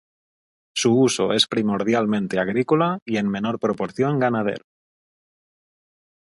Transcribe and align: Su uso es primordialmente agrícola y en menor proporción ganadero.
Su 0.75 0.99
uso 0.99 1.31
es 1.31 1.45
primordialmente 1.45 2.39
agrícola 2.39 2.97
y 3.05 3.17
en 3.17 3.29
menor 3.29 3.59
proporción 3.59 4.17
ganadero. 4.17 4.65